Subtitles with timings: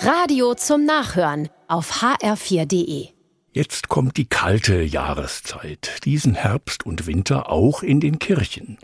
[0.00, 3.08] Radio zum Nachhören auf hr4.de.
[3.50, 8.78] Jetzt kommt die kalte Jahreszeit, diesen Herbst und Winter auch in den Kirchen.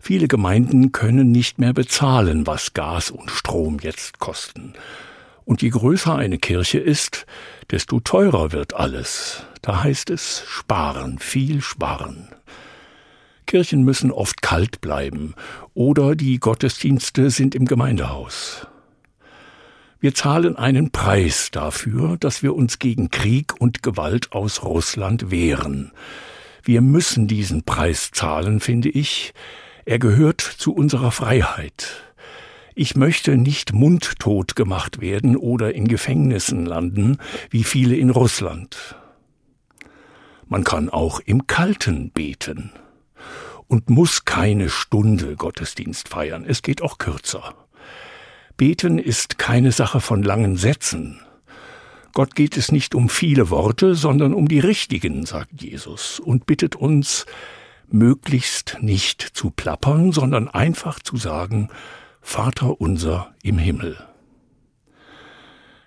[0.00, 4.72] Viele Gemeinden können nicht mehr bezahlen, was Gas und Strom jetzt kosten.
[5.44, 7.26] Und je größer eine Kirche ist,
[7.70, 9.44] desto teurer wird alles.
[9.62, 12.28] Da heißt es sparen, viel sparen.
[13.46, 15.34] Kirchen müssen oft kalt bleiben
[15.74, 18.66] oder die Gottesdienste sind im Gemeindehaus.
[20.02, 25.92] Wir zahlen einen Preis dafür, dass wir uns gegen Krieg und Gewalt aus Russland wehren.
[26.62, 29.34] Wir müssen diesen Preis zahlen, finde ich.
[29.84, 32.02] Er gehört zu unserer Freiheit.
[32.74, 37.18] Ich möchte nicht mundtot gemacht werden oder in Gefängnissen landen,
[37.50, 38.96] wie viele in Russland.
[40.46, 42.72] Man kann auch im Kalten beten
[43.66, 46.46] und muss keine Stunde Gottesdienst feiern.
[46.46, 47.54] Es geht auch kürzer.
[48.60, 51.18] Beten ist keine Sache von langen Sätzen.
[52.12, 56.76] Gott geht es nicht um viele Worte, sondern um die richtigen, sagt Jesus, und bittet
[56.76, 57.24] uns,
[57.88, 61.70] möglichst nicht zu plappern, sondern einfach zu sagen,
[62.20, 63.96] Vater unser im Himmel.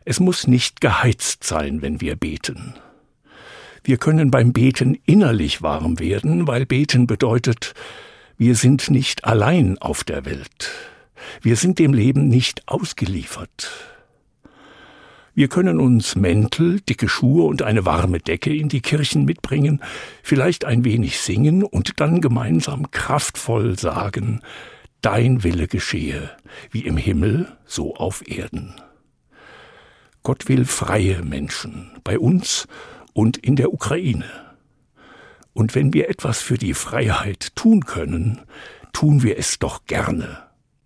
[0.03, 2.73] Es muss nicht geheizt sein, wenn wir beten.
[3.83, 7.75] Wir können beim Beten innerlich warm werden, weil Beten bedeutet,
[8.39, 10.71] wir sind nicht allein auf der Welt.
[11.41, 13.71] Wir sind dem Leben nicht ausgeliefert.
[15.35, 19.81] Wir können uns Mäntel, dicke Schuhe und eine warme Decke in die Kirchen mitbringen,
[20.21, 24.41] vielleicht ein wenig singen und dann gemeinsam kraftvoll sagen,
[25.03, 26.29] Dein Wille geschehe,
[26.71, 28.73] wie im Himmel, so auf Erden.
[30.23, 32.69] Gott will freie Menschen, bei uns
[33.11, 34.23] und in der Ukraine.
[35.51, 38.39] Und wenn wir etwas für die Freiheit tun können,
[38.93, 40.43] tun wir es doch gerne.